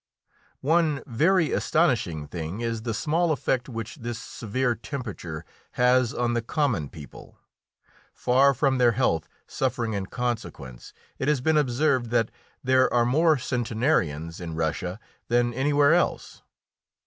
[0.65, 6.41] One very astonishing thing is the small effect which this severe temperature has on the
[6.41, 7.37] common people.
[8.11, 12.31] Far from their health suffering in consequence, it has been observed that
[12.63, 16.41] there are more centenarians in Russia than anywhere else.